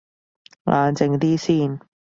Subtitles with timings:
[0.63, 1.79] 冷靜啲先